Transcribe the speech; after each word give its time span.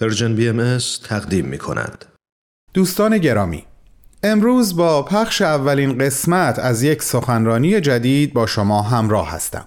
Persian 0.00 0.34
BM 0.34 0.78
تقدیم 1.04 1.44
می 1.44 1.58
کند. 1.58 2.04
دوستان 2.74 3.18
گرامی 3.18 3.64
امروز 4.22 4.76
با 4.76 5.02
پخش 5.02 5.42
اولین 5.42 5.98
قسمت 5.98 6.58
از 6.58 6.82
یک 6.82 7.02
سخنرانی 7.02 7.80
جدید 7.80 8.32
با 8.32 8.46
شما 8.46 8.82
همراه 8.82 9.30
هستم 9.30 9.64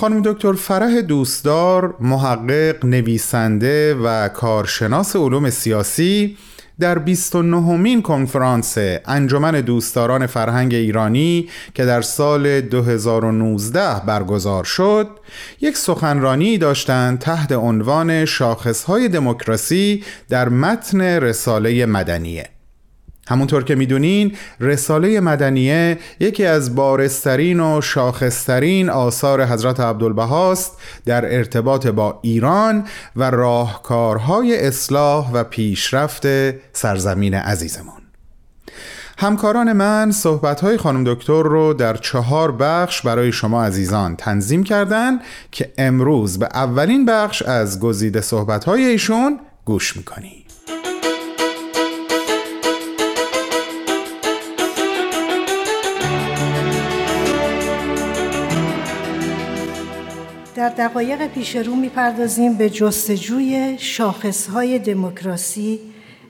خانم 0.00 0.22
دکتر 0.22 0.52
فرح 0.52 1.00
دوستدار 1.00 1.94
محقق 2.00 2.84
نویسنده 2.84 3.94
و 3.94 4.28
کارشناس 4.28 5.16
علوم 5.16 5.50
سیاسی 5.50 6.36
در 6.80 6.98
29 6.98 7.76
مین 7.76 8.02
کنفرانس 8.02 8.78
انجمن 9.04 9.60
دوستداران 9.60 10.26
فرهنگ 10.26 10.74
ایرانی 10.74 11.48
که 11.74 11.84
در 11.84 12.02
سال 12.02 12.60
2019 12.60 14.00
برگزار 14.06 14.64
شد 14.64 15.08
یک 15.60 15.76
سخنرانی 15.76 16.58
داشتند 16.58 17.18
تحت 17.18 17.52
عنوان 17.52 18.24
شاخصهای 18.24 19.08
دموکراسی 19.08 20.04
در 20.28 20.48
متن 20.48 21.00
رساله 21.00 21.86
مدنیه. 21.86 22.55
همونطور 23.28 23.64
که 23.64 23.74
می‌دونین 23.74 24.36
رساله 24.60 25.20
مدنیه 25.20 25.98
یکی 26.20 26.44
از 26.44 26.74
بارسترین 26.74 27.60
و 27.60 27.80
شاخصترین 27.80 28.90
آثار 28.90 29.44
حضرت 29.44 29.80
عبدالبهاست 29.80 30.78
در 31.04 31.34
ارتباط 31.34 31.86
با 31.86 32.18
ایران 32.22 32.84
و 33.16 33.30
راهکارهای 33.30 34.66
اصلاح 34.66 35.30
و 35.32 35.44
پیشرفت 35.44 36.26
سرزمین 36.72 37.34
عزیزمان 37.34 38.02
همکاران 39.18 39.72
من 39.72 40.10
صحبتهای 40.10 40.76
خانم 40.76 41.14
دکتر 41.14 41.42
رو 41.42 41.74
در 41.74 41.96
چهار 41.96 42.52
بخش 42.52 43.02
برای 43.02 43.32
شما 43.32 43.64
عزیزان 43.64 44.16
تنظیم 44.16 44.64
کردن 44.64 45.18
که 45.52 45.72
امروز 45.78 46.38
به 46.38 46.48
اولین 46.54 47.06
بخش 47.06 47.42
از 47.42 47.80
گزیده 47.80 48.20
صحبتهای 48.20 48.84
ایشون 48.84 49.40
گوش 49.64 49.96
می‌کنیم 49.96 50.45
دقایق 60.78 61.26
پیش 61.26 61.56
رو 61.56 61.74
می‌پردازیم 61.74 62.54
به 62.54 62.70
جستجوی 62.70 63.76
شاخصهای 63.78 64.78
دموکراسی 64.78 65.80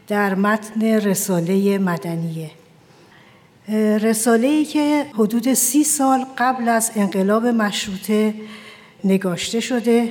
در 0.09 0.35
متن 0.35 0.83
رساله 0.83 1.79
مدنیه. 1.79 2.51
رساله 4.03 4.49
ای 4.49 4.65
که 4.65 5.07
حدود 5.15 5.55
سی 5.55 5.85
سال 5.85 6.25
قبل 6.39 6.69
از 6.69 6.91
انقلاب 6.97 7.47
مشروطه 7.47 8.35
نگاشته 9.05 9.61
شده 9.61 10.11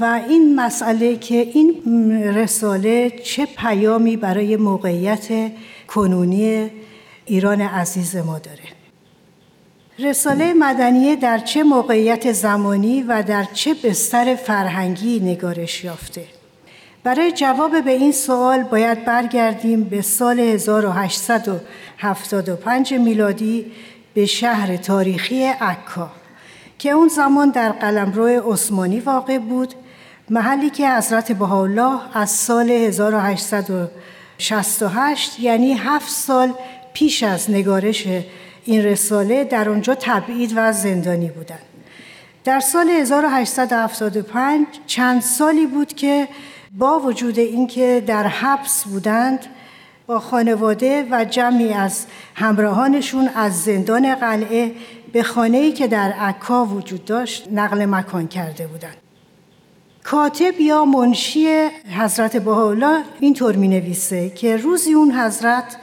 و 0.00 0.20
این 0.28 0.56
مسئله 0.56 1.16
که 1.16 1.34
این 1.34 1.82
رساله 2.34 3.10
چه 3.10 3.46
پیامی 3.46 4.16
برای 4.16 4.56
موقعیت 4.56 5.52
کنونی 5.86 6.70
ایران 7.24 7.60
عزیز 7.60 8.16
ما 8.16 8.38
داره. 8.38 8.81
رساله 10.02 10.54
مدنیه 10.54 11.16
در 11.16 11.38
چه 11.38 11.62
موقعیت 11.62 12.32
زمانی 12.32 13.02
و 13.02 13.22
در 13.22 13.44
چه 13.44 13.74
بستر 13.74 14.34
فرهنگی 14.34 15.20
نگارش 15.20 15.84
یافته؟ 15.84 16.24
برای 17.04 17.32
جواب 17.32 17.84
به 17.84 17.90
این 17.90 18.12
سوال 18.12 18.62
باید 18.62 19.04
برگردیم 19.04 19.84
به 19.84 20.02
سال 20.02 20.40
1875 20.40 22.94
میلادی 22.94 23.72
به 24.14 24.26
شهر 24.26 24.76
تاریخی 24.76 25.44
عکا 25.44 26.10
که 26.78 26.90
اون 26.90 27.08
زمان 27.08 27.50
در 27.50 27.72
قلمرو 27.72 28.52
عثمانی 28.52 29.00
واقع 29.00 29.38
بود 29.38 29.74
محلی 30.30 30.70
که 30.70 30.90
حضرت 30.90 31.32
بهاءالله 31.32 32.00
از 32.14 32.30
سال 32.30 32.70
1868 32.70 35.40
یعنی 35.40 35.72
هفت 35.72 36.10
سال 36.10 36.54
پیش 36.92 37.22
از 37.22 37.50
نگارش 37.50 38.06
این 38.64 38.84
رساله 38.84 39.44
در 39.44 39.68
آنجا 39.68 39.94
تبعید 39.94 40.52
و 40.56 40.72
زندانی 40.72 41.28
بودند. 41.28 41.62
در 42.44 42.60
سال 42.60 42.88
1875 42.90 44.66
چند 44.86 45.22
سالی 45.22 45.66
بود 45.66 45.92
که 45.92 46.28
با 46.78 46.98
وجود 46.98 47.38
اینکه 47.38 48.02
در 48.06 48.26
حبس 48.26 48.84
بودند 48.84 49.46
با 50.06 50.20
خانواده 50.20 51.06
و 51.10 51.24
جمعی 51.24 51.72
از 51.72 52.06
همراهانشون 52.34 53.28
از 53.34 53.62
زندان 53.62 54.14
قلعه 54.14 54.72
به 55.12 55.22
خانه‌ای 55.22 55.72
که 55.72 55.86
در 55.86 56.12
عکا 56.12 56.64
وجود 56.64 57.04
داشت 57.04 57.48
نقل 57.52 57.84
مکان 57.84 58.28
کرده 58.28 58.66
بودند. 58.66 58.96
کاتب 60.02 60.60
یا 60.60 60.84
منشی 60.84 61.68
حضرت 61.98 62.36
بهاءالله 62.36 63.02
اینطور 63.20 63.56
می 63.56 63.68
نویسه 63.68 64.30
که 64.30 64.56
روزی 64.56 64.92
اون 64.92 65.12
حضرت 65.12 65.76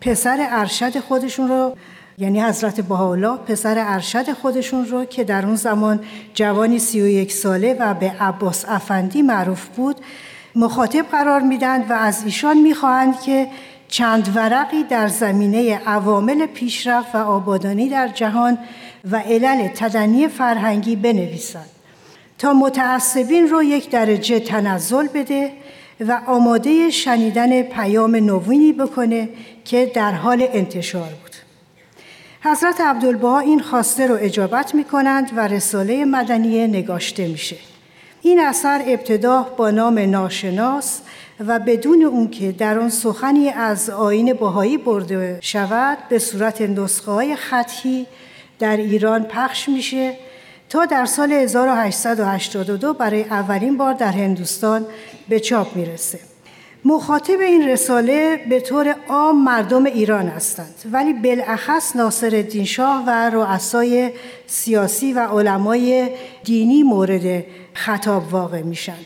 پسر 0.00 0.46
ارشد 0.50 0.98
خودشون 1.00 1.48
رو 1.48 1.76
یعنی 2.18 2.42
حضرت 2.42 2.80
بهاءالله 2.80 3.36
پسر 3.36 3.74
ارشد 3.78 4.32
خودشون 4.32 4.86
رو 4.86 5.04
که 5.04 5.24
در 5.24 5.46
اون 5.46 5.54
زمان 5.54 6.00
جوانی 6.34 6.78
سی 6.78 7.00
و 7.00 7.06
یک 7.06 7.32
ساله 7.32 7.76
و 7.80 7.94
به 7.94 8.12
عباس 8.20 8.64
افندی 8.68 9.22
معروف 9.22 9.66
بود 9.66 9.96
مخاطب 10.54 11.02
قرار 11.02 11.40
میدن 11.40 11.82
و 11.88 11.92
از 11.92 12.24
ایشان 12.24 12.58
می‌خواهند 12.58 13.20
که 13.20 13.46
چند 13.88 14.36
ورقی 14.36 14.82
در 14.82 15.08
زمینه 15.08 15.80
عوامل 15.86 16.46
پیشرفت 16.46 17.14
و 17.14 17.18
آبادانی 17.18 17.88
در 17.88 18.08
جهان 18.08 18.58
و 19.10 19.16
علل 19.16 19.68
تدنی 19.68 20.28
فرهنگی 20.28 20.96
بنویسند. 20.96 21.70
تا 22.38 22.52
متعصبین 22.52 23.48
رو 23.48 23.62
یک 23.62 23.90
درجه 23.90 24.40
تنزل 24.40 25.08
بده 25.14 25.52
و 26.00 26.20
آماده 26.26 26.90
شنیدن 26.90 27.62
پیام 27.62 28.16
نوینی 28.16 28.72
بکنه 28.72 29.28
که 29.64 29.90
در 29.94 30.12
حال 30.12 30.48
انتشار 30.52 31.08
بود. 31.22 31.23
حضرت 32.46 32.80
عبدالبها 32.80 33.38
این 33.38 33.60
خواسته 33.60 34.06
رو 34.06 34.16
اجابت 34.20 34.74
می 34.74 34.84
کنند 34.84 35.30
و 35.36 35.48
رساله 35.48 36.04
مدنیه 36.04 36.66
نگاشته 36.66 37.28
میشه. 37.28 37.56
این 38.22 38.40
اثر 38.40 38.82
ابتدا 38.86 39.42
با 39.56 39.70
نام 39.70 39.98
ناشناس 39.98 41.00
و 41.46 41.58
بدون 41.58 42.02
اون 42.02 42.30
که 42.30 42.52
در 42.52 42.78
آن 42.78 42.90
سخنی 42.90 43.48
از 43.48 43.90
آین 43.90 44.32
بهایی 44.32 44.78
برده 44.78 45.38
شود 45.40 45.98
به 46.08 46.18
صورت 46.18 46.60
نسخه 46.60 47.12
های 47.12 47.36
خطی 47.36 48.06
در 48.58 48.76
ایران 48.76 49.24
پخش 49.24 49.68
میشه 49.68 50.16
تا 50.68 50.84
در 50.86 51.06
سال 51.06 51.32
1882 51.32 52.92
برای 52.92 53.22
اولین 53.22 53.76
بار 53.76 53.94
در 53.94 54.12
هندوستان 54.12 54.86
به 55.28 55.40
چاپ 55.40 55.76
می‌رسه. 55.76 56.33
مخاطب 56.84 57.40
این 57.40 57.68
رساله 57.68 58.46
به 58.48 58.60
طور 58.60 58.96
عام 59.08 59.44
مردم 59.44 59.84
ایران 59.84 60.28
هستند. 60.28 60.74
ولی 60.92 61.12
بالاخص 61.12 61.96
ناصر 61.96 62.64
شاه 62.64 63.04
و 63.06 63.10
رؤسای 63.10 64.10
سیاسی 64.46 65.12
و 65.12 65.18
علمای 65.18 66.10
دینی 66.44 66.82
مورد 66.82 67.44
خطاب 67.74 68.32
واقع 68.32 68.62
میشن. 68.62 68.98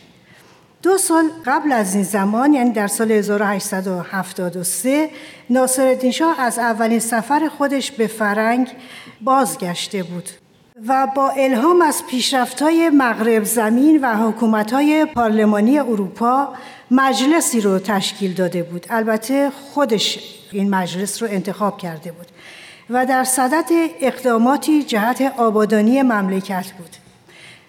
دو 0.83 0.99
سال 0.99 1.25
قبل 1.47 1.73
از 1.73 1.95
این 1.95 2.05
زمان 2.05 2.53
یعنی 2.53 2.71
در 2.71 2.87
سال 2.87 3.13
1873 3.13 5.11
ناصر 5.51 6.11
شاه 6.11 6.41
از 6.41 6.59
اولین 6.59 6.99
سفر 7.01 7.49
خودش 7.59 7.91
به 7.91 8.07
فرنگ 8.07 8.69
بازگشته 9.21 10.03
بود. 10.03 10.29
و 10.87 11.07
با 11.17 11.31
الهام 11.31 11.83
از 11.83 12.03
پیشرفت‌های 12.11 12.91
مغرب 12.91 13.45
زمین 13.45 14.01
و 14.03 14.17
حکومت‌های 14.17 15.07
پارلمانی 15.15 15.79
اروپا 15.79 16.49
مجلسی 16.91 17.61
رو 17.61 17.79
تشکیل 17.79 18.35
داده 18.35 18.63
بود. 18.63 18.87
البته 18.91 19.51
خودش 19.51 20.19
این 20.53 20.71
مجلس 20.71 21.23
رو 21.23 21.29
انتخاب 21.31 21.79
کرده 21.79 22.13
بود 22.13 22.27
و 22.91 23.07
در 23.07 23.25
صدت 23.25 23.71
اقداماتی 24.01 24.83
جهت 24.83 25.33
آبادانی 25.37 26.03
مملکت 26.03 26.73
بود. 26.79 26.91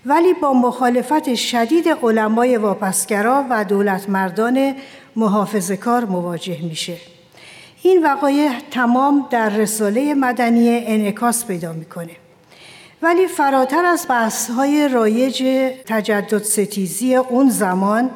ولی 0.05 0.33
با 0.33 0.53
مخالفت 0.53 1.35
شدید 1.35 1.89
علمای 2.03 2.57
واپسگرا 2.57 3.45
و 3.49 3.63
دولت 3.63 4.09
مردان 4.09 4.75
محافظ 5.15 5.71
کار 5.71 6.05
مواجه 6.05 6.61
میشه. 6.61 6.97
این 7.81 8.03
وقایع 8.03 8.51
تمام 8.71 9.27
در 9.29 9.49
رساله 9.49 10.13
مدنی 10.13 10.83
انعکاس 10.85 11.45
پیدا 11.45 11.73
می‌کنه. 11.73 12.11
ولی 13.01 13.27
فراتر 13.27 13.85
از 13.85 14.05
بحث‌های 14.09 14.87
رایج 14.87 15.43
تجدد 15.85 16.43
ستیزی 16.43 17.15
اون 17.15 17.49
زمان 17.49 18.09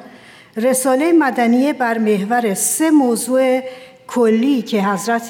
رساله 0.58 1.12
مدنیه 1.12 1.74
بر 1.74 1.98
محور 1.98 2.54
سه 2.54 2.92
موضوع 2.92 3.62
کلی 4.08 4.62
که 4.62 4.84
حضرت 4.84 5.30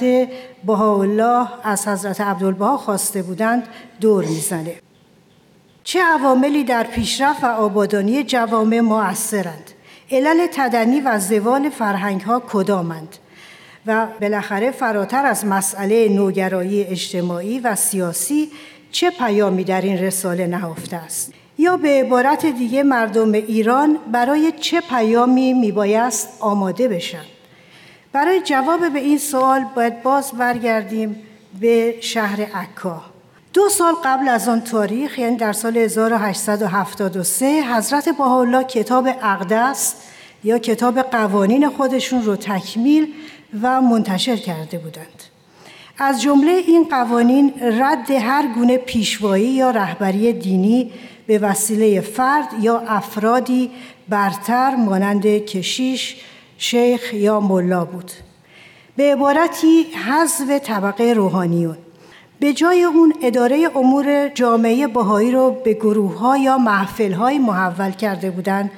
بهاءالله 0.65 1.47
از 1.63 1.87
حضرت 1.87 2.21
عبدالبها 2.21 2.77
خواسته 2.77 3.21
بودند 3.21 3.67
دور 4.01 4.25
می‌زنه. 4.25 4.75
چه 5.83 5.99
عواملی 6.03 6.63
در 6.63 6.83
پیشرفت 6.83 7.43
و 7.43 7.47
آبادانی 7.47 8.23
جوامع 8.23 8.79
مؤثرند؟ 8.79 9.71
علل 10.11 10.47
تدنی 10.53 11.01
و 11.01 11.19
زوال 11.19 11.69
فرهنگ 11.69 12.21
ها 12.21 12.43
کدامند؟ 12.49 13.17
و 13.87 14.07
بالاخره 14.21 14.71
فراتر 14.71 15.25
از 15.25 15.45
مسئله 15.45 16.09
نوگرایی 16.09 16.83
اجتماعی 16.83 17.59
و 17.59 17.75
سیاسی 17.75 18.51
چه 18.93 19.09
پیامی 19.09 19.63
در 19.63 19.81
این 19.81 19.97
رساله 19.97 20.47
نهفته 20.47 20.95
است؟ 20.95 21.33
یا 21.57 21.77
به 21.77 21.89
عبارت 21.89 22.45
دیگه 22.45 22.83
مردم 22.83 23.31
ایران 23.31 23.97
برای 24.11 24.53
چه 24.59 24.81
پیامی 24.81 25.53
میبایست 25.53 26.27
آماده 26.39 26.87
بشن؟ 26.87 27.23
برای 28.11 28.41
جواب 28.41 28.93
به 28.93 28.99
این 28.99 29.17
سوال 29.17 29.65
باید 29.75 30.03
باز 30.03 30.31
برگردیم 30.31 31.15
به 31.59 31.95
شهر 32.01 32.41
عکا. 32.41 33.01
دو 33.53 33.69
سال 33.69 33.93
قبل 34.05 34.27
از 34.27 34.47
آن 34.47 34.61
تاریخ 34.61 35.19
یعنی 35.19 35.35
در 35.35 35.53
سال 35.53 35.77
1873 35.77 37.45
حضرت 37.45 38.09
بهاءالله 38.09 38.63
کتاب 38.63 39.07
اقدس 39.21 39.95
یا 40.43 40.57
کتاب 40.57 40.99
قوانین 40.99 41.69
خودشون 41.69 42.23
رو 42.23 42.35
تکمیل 42.35 43.13
و 43.61 43.81
منتشر 43.81 44.35
کرده 44.35 44.77
بودند. 44.77 45.22
از 46.03 46.21
جمله 46.21 46.51
این 46.51 46.83
قوانین 46.89 47.53
رد 47.61 48.11
هر 48.11 48.47
گونه 48.55 48.77
پیشوایی 48.77 49.47
یا 49.47 49.71
رهبری 49.71 50.33
دینی 50.33 50.91
به 51.27 51.37
وسیله 51.37 52.01
فرد 52.01 52.47
یا 52.61 52.83
افرادی 52.87 53.71
برتر 54.09 54.75
مانند 54.75 55.25
کشیش، 55.25 56.15
شیخ 56.57 57.13
یا 57.13 57.39
ملا 57.39 57.85
بود. 57.85 58.11
به 58.95 59.13
عبارتی 59.13 59.83
حذف 59.83 60.59
طبقه 60.59 61.13
روحانیون 61.13 61.77
به 62.39 62.53
جای 62.53 62.83
اون 62.83 63.13
اداره 63.21 63.69
امور 63.75 64.27
جامعه 64.29 64.87
بهایی 64.87 65.31
رو 65.31 65.51
به 65.51 65.73
گروه 65.73 66.19
ها 66.19 66.37
یا 66.37 66.57
محفل 66.57 67.11
های 67.11 67.39
محول 67.39 67.91
کرده 67.91 68.31
بودند 68.31 68.71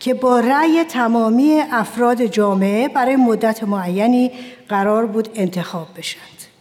که 0.00 0.14
با 0.14 0.40
رأی 0.40 0.84
تمامی 0.84 1.60
افراد 1.72 2.24
جامعه 2.24 2.88
برای 2.88 3.16
مدت 3.16 3.62
معینی 3.62 4.30
قرار 4.68 5.06
بود 5.06 5.28
انتخاب 5.34 5.86
بشند. 5.96 6.55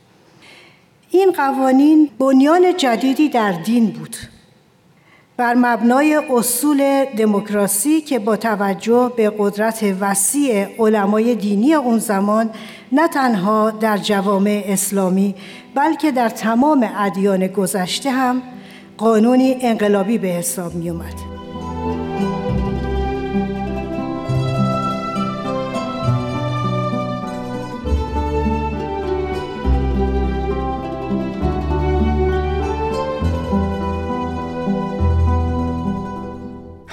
این 1.16 1.32
قوانین 1.32 2.10
بنیان 2.20 2.78
جدیدی 2.78 3.30
در 3.30 3.52
دین 3.52 3.86
بود 3.86 4.16
بر 5.38 5.54
مبنای 5.54 6.22
اصول 6.30 7.06
دموکراسی 7.18 8.02
که 8.02 8.20
با 8.20 8.38
توجه 8.38 9.12
به 9.18 9.32
قدرت 9.38 9.96
وسیع 10.00 10.66
علمای 10.80 11.36
دینی 11.36 11.74
اون 11.74 12.00
زمان 12.00 12.50
نه 12.92 13.08
تنها 13.08 13.72
در 13.72 13.98
جوامع 13.98 14.64
اسلامی 14.66 15.36
بلکه 15.76 16.12
در 16.12 16.30
تمام 16.30 16.90
ادیان 16.98 17.48
گذشته 17.48 18.12
هم 18.12 18.42
قانونی 18.98 19.58
انقلابی 19.62 20.18
به 20.18 20.28
حساب 20.28 20.76
می 20.76 20.90
اومد. 20.90 21.36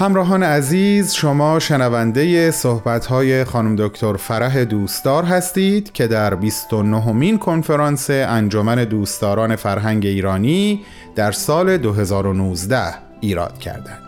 همراهان 0.02 0.42
عزیز 0.42 1.12
شما 1.12 1.58
شنونده 1.58 2.50
صحبت‌های 2.50 3.44
خانم 3.44 3.76
دکتر 3.76 4.16
فرح 4.16 4.64
دوستدار 4.64 5.24
هستید 5.24 5.92
که 5.92 6.06
در 6.06 6.34
29 6.34 7.12
مین 7.12 7.38
کنفرانس 7.38 8.10
انجمن 8.10 8.84
دوستداران 8.84 9.56
فرهنگ 9.56 10.06
ایرانی 10.06 10.80
در 11.14 11.32
سال 11.32 11.76
2019 11.76 12.94
ایراد 13.20 13.58
کردند. 13.58 14.02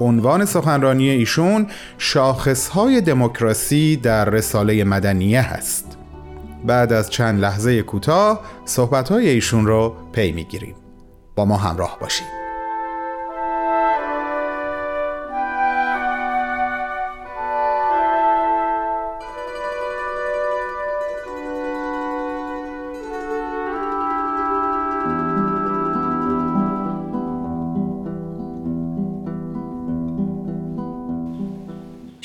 عنوان 0.00 0.44
سخنرانی 0.44 1.08
ایشون 1.08 1.66
شاخصهای 1.98 3.00
دموکراسی 3.00 3.96
در 3.96 4.24
رساله 4.24 4.84
مدنیه 4.84 5.42
هست. 5.42 5.98
بعد 6.66 6.92
از 6.92 7.10
چند 7.10 7.40
لحظه 7.40 7.82
کوتاه 7.82 8.40
صحبت‌های 8.64 9.28
ایشون 9.28 9.66
رو 9.66 9.94
پی 10.12 10.32
می‌گیریم. 10.32 10.74
با 11.36 11.44
ما 11.44 11.56
همراه 11.56 11.98
باشید. 12.00 12.45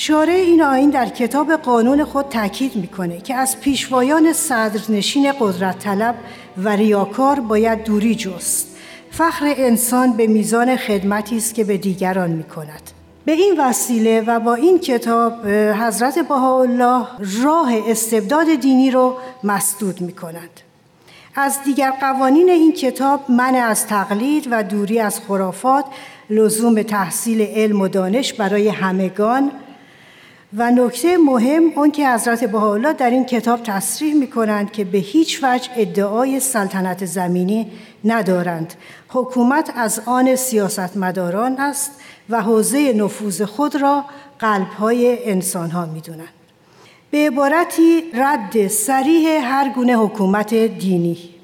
شارع 0.03 0.33
این 0.33 0.62
آین 0.62 0.89
در 0.89 1.09
کتاب 1.09 1.53
قانون 1.53 2.03
خود 2.03 2.30
تاکید 2.30 2.75
می‌کنه 2.75 3.21
که 3.21 3.36
از 3.36 3.59
پیشوایان 3.59 4.33
صدرنشین 4.33 5.31
قدرت 5.39 5.80
طلب 5.80 6.15
و 6.57 6.69
ریاکار 6.69 7.39
باید 7.39 7.83
دوری 7.83 8.15
جست. 8.15 8.68
فخر 9.12 9.53
انسان 9.57 10.13
به 10.13 10.27
میزان 10.27 10.75
خدمتی 10.75 11.38
است 11.38 11.56
که 11.56 11.63
به 11.63 11.77
دیگران 11.77 12.30
می‌کند. 12.30 12.81
به 13.25 13.31
این 13.31 13.56
وسیله 13.59 14.21
و 14.21 14.39
با 14.39 14.56
این 14.56 14.80
کتاب 14.80 15.48
حضرت 15.48 16.19
بهاءالله 16.19 17.06
راه 17.44 17.74
استبداد 17.88 18.56
دینی 18.62 18.92
رو 18.92 19.15
مسدود 19.44 20.01
می 20.01 20.13
از 21.36 21.63
دیگر 21.65 21.92
قوانین 21.92 22.50
این 22.50 22.71
کتاب 22.71 23.31
من 23.31 23.56
از 23.56 23.88
تقلید 23.88 24.48
و 24.51 24.63
دوری 24.63 25.00
از 25.00 25.19
خرافات 25.27 25.86
لزوم 26.30 26.81
تحصیل 26.81 27.42
علم 27.42 27.81
و 27.81 27.88
دانش 27.88 28.33
برای 28.33 28.69
همگان 28.69 29.51
و 30.53 30.71
نکته 30.71 31.18
مهم 31.18 31.71
اون 31.75 31.92
که 31.92 32.09
حضرت 32.09 32.44
بهاءالله 32.44 32.94
در 32.94 33.09
این 33.09 33.25
کتاب 33.25 33.63
تصریح 33.63 34.13
می 34.13 34.27
کنند 34.27 34.71
که 34.71 34.83
به 34.83 34.98
هیچ 34.98 35.39
وجه 35.44 35.69
ادعای 35.75 36.39
سلطنت 36.39 37.06
زمینی 37.06 37.71
ندارند 38.06 38.74
حکومت 39.07 39.74
از 39.75 40.01
آن 40.06 40.36
سیاستمداران 40.36 41.59
است 41.59 41.92
و 42.30 42.42
حوزه 42.42 42.94
نفوذ 42.94 43.42
خود 43.42 43.75
را 43.75 44.06
قلبهای 44.39 45.30
انسانها 45.30 45.86
می 45.86 46.01
دونند. 46.01 46.27
به 47.12 47.27
عبارتی 47.27 48.03
رد 48.13 48.68
سریح 48.68 49.27
هر 49.44 49.69
گونه 49.69 49.98
حکومت 49.98 50.53
دینی 50.53 51.40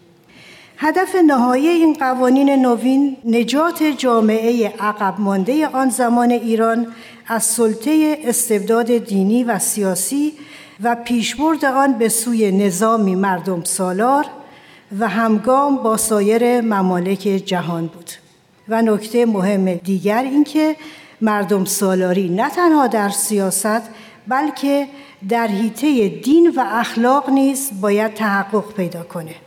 هدف 0.79 1.15
نهایی 1.15 1.67
این 1.67 1.93
قوانین 1.93 2.49
نوین 2.49 3.17
نجات 3.25 3.83
جامعه 3.83 4.73
عقب 4.79 5.15
مانده 5.19 5.67
آن 5.67 5.89
زمان 5.89 6.31
ایران 6.31 6.87
از 7.27 7.43
سلطه 7.43 8.17
استبداد 8.23 8.97
دینی 8.97 9.43
و 9.43 9.59
سیاسی 9.59 10.33
و 10.83 10.95
پیشبرد 10.95 11.65
آن 11.65 11.93
به 11.93 12.09
سوی 12.09 12.51
نظامی 12.51 13.15
مردم 13.15 13.63
سالار 13.63 14.25
و 14.99 15.07
همگام 15.07 15.75
با 15.77 15.97
سایر 15.97 16.61
ممالک 16.61 17.19
جهان 17.19 17.87
بود. 17.87 18.11
و 18.69 18.81
نکته 18.81 19.25
مهم 19.25 19.73
دیگر 19.73 20.23
اینکه 20.23 20.75
مردم 21.21 21.65
سالاری 21.65 22.29
نه 22.29 22.49
تنها 22.49 22.87
در 22.87 23.09
سیاست 23.09 23.81
بلکه 24.27 24.87
در 25.29 25.47
حیطه 25.47 26.09
دین 26.09 26.53
و 26.55 26.63
اخلاق 26.67 27.29
نیز 27.29 27.71
باید 27.81 28.13
تحقق 28.13 28.73
پیدا 28.73 29.03
کنه. 29.03 29.46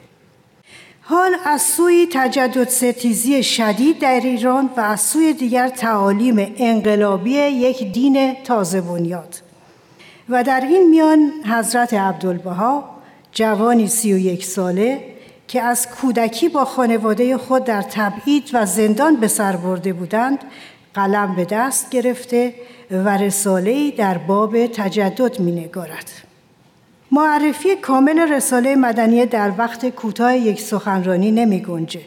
حال 1.11 1.37
از 1.45 1.63
سوی 1.63 2.09
تجدد 2.13 2.69
ستیزی 2.69 3.43
شدید 3.43 3.99
در 3.99 4.21
ایران 4.21 4.71
و 4.77 4.81
از 4.81 5.01
سوی 5.01 5.33
دیگر 5.33 5.69
تعالیم 5.69 6.55
انقلابی 6.57 7.31
یک 7.31 7.93
دین 7.93 8.35
تازه 8.45 8.81
بنیاد 8.81 9.37
و 10.29 10.45
در 10.45 10.61
این 10.61 10.91
میان 10.91 11.33
حضرت 11.45 11.95
عبدالبها 11.95 12.85
جوانی 13.33 13.89
سی 13.89 14.13
و 14.13 14.19
یک 14.19 14.45
ساله 14.45 15.05
که 15.49 15.63
از 15.63 15.89
کودکی 15.89 16.49
با 16.49 16.65
خانواده 16.65 17.39
خود 17.39 17.65
در 17.65 17.83
تبعید 17.83 18.51
و 18.53 18.67
زندان 18.67 19.17
به 19.17 19.29
سر 19.29 19.57
برده 19.57 19.93
بودند 19.93 20.39
قلم 20.95 21.35
به 21.35 21.45
دست 21.45 21.91
گرفته 21.91 22.55
و 22.91 23.17
رساله‌ای 23.17 23.91
در 23.91 24.19
باب 24.19 24.67
تجدد 24.67 25.41
می 25.41 25.53
نگارد. 25.53 26.30
معرفی 27.13 27.77
کامل 27.77 28.19
رساله 28.19 28.77
مدنی 28.77 29.27
در 29.27 29.53
وقت 29.59 29.89
کوتاه 29.89 30.37
یک 30.37 30.61
سخنرانی 30.61 31.31
نمی 31.31 31.61
گنجه. 31.61 32.01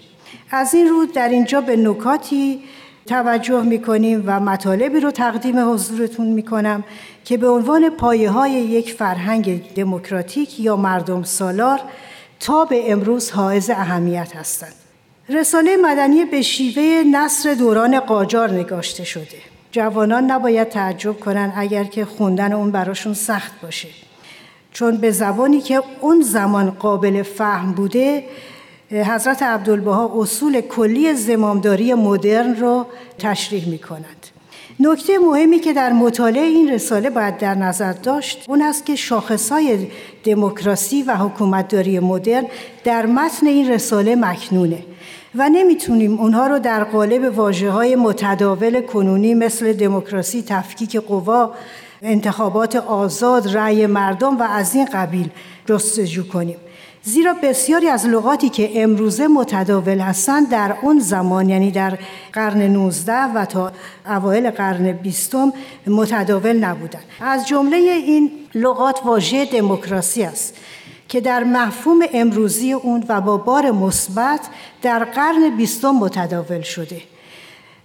از 0.52 0.74
این 0.74 0.88
رو 0.88 1.06
در 1.06 1.30
اینجا 1.30 1.62
به 1.62 1.76
نکاتی 1.76 2.64
توجه 3.06 3.62
می 3.62 3.82
کنیم 3.82 4.24
و 4.26 4.40
مطالبی 4.40 5.00
رو 5.00 5.12
تقدیم 5.12 5.72
حضورتون 5.72 6.28
می 6.28 6.44
کنم 6.44 6.84
که 7.26 7.38
به 7.38 7.50
عنوان 7.50 7.90
پایه 7.90 8.30
های 8.30 8.52
یک 8.52 8.94
فرهنگ 8.94 9.74
دموکراتیک 9.74 10.60
یا 10.60 10.76
مردم 10.76 11.24
سالار 11.24 11.80
تا 12.40 12.66
به 12.66 12.92
امروز 12.92 13.32
حائز 13.32 13.70
اهمیت 13.70 14.36
هستند. 14.36 14.74
رساله 15.30 15.78
مدنی 15.78 16.26
به 16.26 16.42
شیوه 16.42 17.04
نصر 17.12 17.54
دوران 17.54 18.00
قاجار 18.00 18.52
نگاشته 18.52 19.04
شده. 19.04 19.38
جوانان 19.72 20.32
نباید 20.32 20.70
تعجب 20.70 21.20
کنند 21.20 21.54
اگر 21.56 21.84
که 21.84 22.06
خوندن 22.06 22.54
اون 22.54 22.72
براشون 22.72 23.14
سخت 23.14 23.62
باشه. 23.62 23.88
چون 24.74 24.98
به 24.98 25.12
زبانی 25.12 25.62
که 25.62 25.82
اون 26.02 26.22
زمان 26.22 26.70
قابل 26.70 27.24
فهم 27.24 27.72
بوده 27.72 28.24
حضرت 28.92 29.44
عبدالبها 29.44 30.12
اصول 30.16 30.62
کلی 30.62 31.14
زمامداری 31.14 31.94
مدرن 31.94 32.56
رو 32.56 32.86
تشریح 33.20 33.70
می 33.70 33.80
کند. 33.80 34.28
نکته 34.80 35.18
مهمی 35.18 35.60
که 35.60 35.74
در 35.74 35.94
مطالعه 35.94 36.44
این 36.44 36.72
رساله 36.72 37.10
باید 37.10 37.38
در 37.38 37.56
نظر 37.56 37.94
داشت 37.94 38.46
اون 38.48 38.62
است 38.62 38.86
که 38.86 38.96
شاخصهای 38.96 39.88
دموکراسی 40.24 41.04
و 41.04 41.16
حکومتداری 41.16 42.00
مدرن 42.00 42.46
در 42.84 43.06
متن 43.06 43.48
این 43.48 43.70
رساله 43.72 44.16
مکنونه 44.16 44.80
و 45.36 45.50
نمی‌تونیم 45.50 46.20
اونها 46.20 46.48
رو 46.48 46.60
در 46.60 46.84
قالب 46.84 47.38
واجه 47.38 47.96
متداول 47.96 48.82
کنونی 48.82 49.34
مثل 49.34 49.74
دموکراسی، 49.74 50.44
تفکیک 50.48 50.98
قوا، 50.98 51.54
انتخابات 52.04 52.76
آزاد، 52.76 53.58
رأی 53.58 53.86
مردم 53.86 54.40
و 54.40 54.44
از 54.44 54.76
این 54.76 54.86
قبیل 54.86 55.30
جستجو 55.66 56.28
کنیم. 56.28 56.58
زیرا 57.04 57.34
بسیاری 57.44 57.88
از 57.88 58.06
لغاتی 58.06 58.50
که 58.50 58.84
امروزه 58.84 59.28
متداول 59.28 60.00
هستند 60.00 60.50
در 60.50 60.76
اون 60.82 61.00
زمان 61.00 61.50
یعنی 61.50 61.72
در 61.72 61.98
قرن 62.34 62.62
19 62.62 63.14
و 63.14 63.46
تا 63.46 63.72
اوایل 64.06 64.50
قرن 64.50 64.92
20 64.92 65.36
متداول 65.88 66.54
نبودند 66.54 67.04
از 67.22 67.48
جمله 67.48 67.78
این 67.78 68.32
لغات 68.56 69.00
واژه 69.06 69.46
دموکراسی 69.46 70.24
است 70.24 70.58
که 71.10 71.22
در 71.22 71.44
مفهوم 71.44 72.00
امروزی 72.14 72.74
اون 72.74 73.06
و 73.10 73.22
با 73.22 73.38
بار 73.38 73.72
مثبت 73.72 74.40
در 74.82 75.04
قرن 75.04 75.58
بیستم 75.58 75.92
متداول 75.92 76.62
شده 76.62 77.02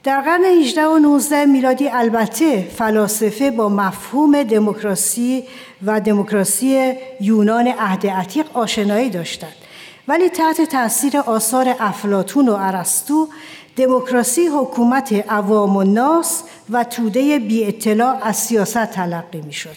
در 0.09 0.21
قرن 0.21 0.45
18 0.45 0.87
و 0.87 0.99
19 0.99 1.45
میلادی 1.45 1.89
البته 1.89 2.69
فلاسفه 2.77 3.51
با 3.51 3.69
مفهوم 3.69 4.43
دموکراسی 4.43 5.45
و 5.87 6.01
دموکراسی 6.01 6.93
یونان 7.21 7.69
عهد 7.79 8.07
عتیق 8.07 8.47
آشنایی 8.55 9.11
داشتند 9.11 9.53
ولی 10.09 10.29
تحت 10.29 10.61
تاثیر 10.61 11.19
آثار 11.19 11.77
افلاتون 11.81 12.49
و 12.49 12.57
ارسطو 12.61 13.29
دموکراسی 13.77 14.47
حکومت 14.47 15.13
عوام 15.29 15.77
و 15.77 15.83
ناس 15.83 16.43
و 16.71 16.85
توده 16.85 17.39
بی 17.39 17.65
اطلاع 17.65 18.19
از 18.23 18.37
سیاست 18.37 18.87
تلقی 18.87 19.41
می 19.41 19.53
شد. 19.53 19.77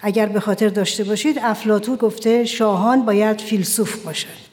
اگر 0.00 0.26
به 0.26 0.40
خاطر 0.40 0.68
داشته 0.68 1.04
باشید 1.04 1.38
افلاتون 1.42 1.96
گفته 1.96 2.44
شاهان 2.44 3.04
باید 3.04 3.40
فیلسوف 3.40 3.96
باشند 3.96 4.51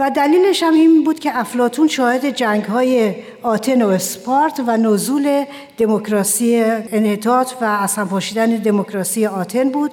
و 0.00 0.10
دلیلش 0.10 0.62
هم 0.62 0.74
این 0.74 1.04
بود 1.04 1.20
که 1.20 1.38
افلاتون 1.38 1.88
شاهد 1.88 2.30
جنگ 2.30 2.64
های 2.64 3.14
آتن 3.42 3.82
و 3.82 3.88
اسپارت 3.88 4.60
و 4.66 4.76
نزول 4.76 5.44
دموکراسی 5.78 6.62
انحطاط 6.64 7.52
و 7.60 7.64
اصلا 7.64 8.04
پاشیدن 8.04 8.56
دموکراسی 8.56 9.26
آتن 9.26 9.70
بود 9.70 9.90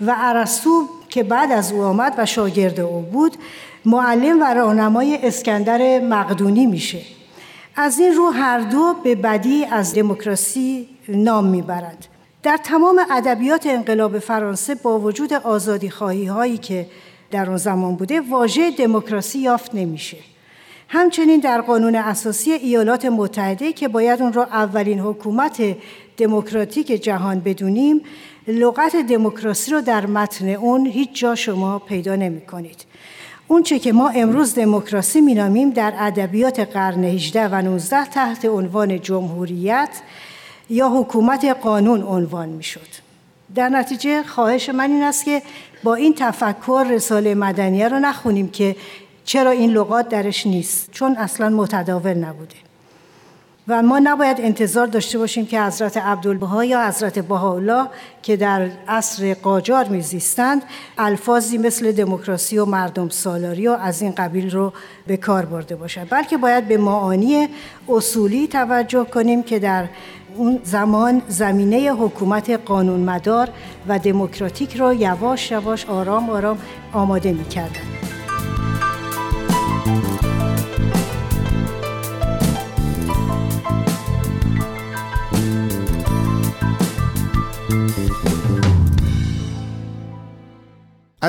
و 0.00 0.14
ارسطو 0.18 0.88
که 1.08 1.22
بعد 1.22 1.52
از 1.52 1.72
او 1.72 1.82
آمد 1.82 2.14
و 2.18 2.26
شاگرد 2.26 2.80
او 2.80 3.00
بود 3.00 3.36
معلم 3.84 4.40
و 4.40 4.54
راهنمای 4.54 5.18
اسکندر 5.22 6.00
مقدونی 6.00 6.66
میشه. 6.66 7.00
از 7.76 7.98
این 7.98 8.14
رو 8.14 8.30
هر 8.30 8.58
دو 8.58 8.94
به 9.04 9.14
بدی 9.14 9.64
از 9.64 9.94
دموکراسی 9.94 10.88
نام 11.08 11.46
می‌برند. 11.46 12.06
در 12.42 12.56
تمام 12.56 13.00
ادبیات 13.10 13.66
انقلاب 13.66 14.18
فرانسه 14.18 14.74
با 14.74 14.98
وجود 14.98 15.32
آزادی 15.32 15.90
خواهی 15.90 16.26
هایی 16.26 16.58
که 16.58 16.86
در 17.30 17.48
اون 17.48 17.56
زمان 17.56 17.96
بوده 17.96 18.20
واژه 18.20 18.70
دموکراسی 18.70 19.38
یافت 19.38 19.74
نمیشه 19.74 20.16
همچنین 20.88 21.40
در 21.40 21.60
قانون 21.60 21.96
اساسی 21.96 22.52
ایالات 22.52 23.04
متحده 23.04 23.72
که 23.72 23.88
باید 23.88 24.22
اون 24.22 24.32
را 24.32 24.44
اولین 24.44 24.98
حکومت 24.98 25.76
دموکراتیک 26.16 26.86
جهان 26.86 27.40
بدونیم 27.40 28.00
لغت 28.48 28.96
دموکراسی 28.96 29.70
رو 29.70 29.80
در 29.80 30.06
متن 30.06 30.48
اون 30.48 30.86
هیچ 30.86 31.08
جا 31.12 31.34
شما 31.34 31.78
پیدا 31.78 32.16
نمی 32.16 32.40
کنید. 32.40 32.84
اون 33.48 33.62
چه 33.62 33.78
که 33.78 33.92
ما 33.92 34.08
امروز 34.08 34.54
دموکراسی 34.54 35.20
مینامیم 35.20 35.70
در 35.70 35.94
ادبیات 35.98 36.60
قرن 36.60 37.04
18 37.04 37.48
و 37.48 37.54
19 37.62 38.04
تحت 38.04 38.44
عنوان 38.44 39.00
جمهوریت 39.00 39.90
یا 40.70 40.88
حکومت 40.88 41.44
قانون 41.44 42.02
عنوان 42.02 42.48
می‌شد. 42.48 43.09
در 43.54 43.68
نتیجه 43.68 44.22
خواهش 44.22 44.68
من 44.68 44.90
این 44.90 45.02
است 45.02 45.24
که 45.24 45.42
با 45.82 45.94
این 45.94 46.14
تفکر 46.14 46.86
رساله 46.90 47.34
مدنیه 47.34 47.88
رو 47.88 47.98
نخونیم 47.98 48.48
که 48.48 48.76
چرا 49.24 49.50
این 49.50 49.70
لغات 49.70 50.08
درش 50.08 50.46
نیست 50.46 50.90
چون 50.92 51.16
اصلا 51.16 51.48
متداول 51.48 52.14
نبوده. 52.14 52.56
و 53.68 53.82
ما 53.82 53.98
نباید 53.98 54.40
انتظار 54.40 54.86
داشته 54.86 55.18
باشیم 55.18 55.46
که 55.46 55.62
حضرت 55.62 55.96
عبدالبها 55.96 56.64
یا 56.64 56.88
حضرت 56.88 57.18
بهاءالله 57.18 57.86
که 58.22 58.36
در 58.36 58.70
عصر 58.88 59.34
قاجار 59.34 59.88
میزیستند 59.88 60.62
الفاظی 60.98 61.58
مثل 61.58 61.92
دموکراسی 61.92 62.58
و 62.58 62.64
مردم 62.64 63.08
سالاری 63.08 63.68
و 63.68 63.72
از 63.72 64.02
این 64.02 64.12
قبیل 64.12 64.50
رو 64.50 64.72
به 65.06 65.16
کار 65.16 65.44
برده 65.44 65.76
باشند. 65.76 66.06
بلکه 66.10 66.36
باید 66.36 66.68
به 66.68 66.76
معانی 66.76 67.48
اصولی 67.88 68.48
توجه 68.48 69.04
کنیم 69.04 69.42
که 69.42 69.58
در 69.58 69.88
اون 70.36 70.60
زمان 70.64 71.22
زمینه 71.28 71.92
حکومت 71.92 72.50
قانونمدار 72.50 73.48
و 73.88 73.98
دموکراتیک 73.98 74.76
را 74.76 74.94
یواش 74.94 75.50
یواش 75.50 75.86
آرام 75.86 76.30
آرام 76.30 76.58
آماده 76.92 77.32
می 77.32 77.44
کردن. 77.44 78.19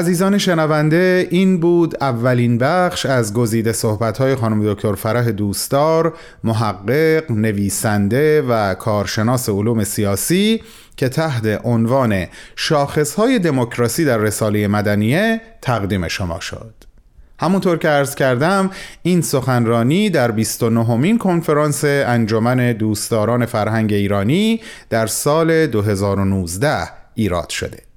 عزیزان 0.02 0.38
شنونده 0.38 1.28
این 1.32 1.60
بود 1.60 2.04
اولین 2.04 2.58
بخش 2.58 3.06
از 3.06 3.34
گزیده 3.34 3.72
صحبت‌های 3.72 4.36
خانم 4.36 4.74
دکتر 4.74 4.96
فرح 4.96 5.32
دوستدار 5.32 6.14
محقق، 6.44 7.32
نویسنده 7.32 8.42
و 8.42 8.74
کارشناس 8.74 9.50
علوم 9.50 9.84
سیاسی 9.84 10.62
که 10.98 11.10
تحت 11.10 11.62
عنوان 11.64 12.26
شاخصهای 12.56 13.40
دموکراسی 13.40 14.06
در 14.06 14.18
رساله 14.18 14.68
مدنیه 14.68 15.42
تقدیم 15.62 16.08
شما 16.08 16.40
شد. 16.40 16.74
همونطور 17.40 17.78
که 17.78 17.88
عرض 17.88 18.16
کردم 18.16 18.72
این 19.04 19.22
سخنرانی 19.22 20.10
در 20.10 20.32
29 20.32 20.96
مین 20.96 21.18
کنفرانس 21.18 21.84
انجمن 21.86 22.74
دوستداران 22.74 23.46
فرهنگ 23.46 23.94
ایرانی 23.94 24.62
در 24.90 25.08
سال 25.08 25.68
2019 25.68 26.90
ایراد 27.16 27.50
شده. 27.50 27.91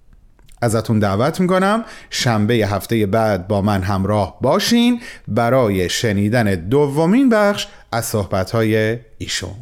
ازتون 0.64 0.98
دعوت 0.98 1.40
می‌کنم. 1.40 1.84
شنبه 2.10 2.54
هفته 2.54 3.06
بعد 3.06 3.48
با 3.48 3.60
من 3.60 3.82
همراه 3.82 4.38
باشین 4.40 5.00
برای 5.28 5.88
شنیدن 5.88 6.54
دومین 6.54 7.28
بخش 7.28 7.66
از 7.92 8.04
صحبتهای 8.04 8.98
ایشون. 9.18 9.56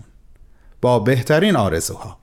با 0.80 0.99
بهترین 0.99 1.56
آرزوها. 1.56 2.22